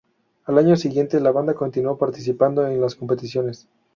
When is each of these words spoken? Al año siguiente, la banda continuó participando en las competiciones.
Al 0.45 0.57
año 0.57 0.75
siguiente, 0.77 1.19
la 1.19 1.29
banda 1.31 1.53
continuó 1.53 1.95
participando 1.95 2.65
en 2.67 2.81
las 2.81 2.95
competiciones. 2.95 3.67